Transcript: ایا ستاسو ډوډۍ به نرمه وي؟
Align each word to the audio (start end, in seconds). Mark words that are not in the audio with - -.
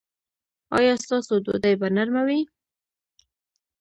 ایا 0.77 0.93
ستاسو 1.03 1.33
ډوډۍ 1.45 1.73
به 1.79 1.87
نرمه 1.95 2.21
وي؟ 2.27 2.39